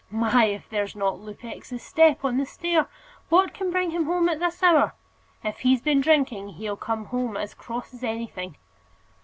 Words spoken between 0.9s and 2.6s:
not Lupex's step on the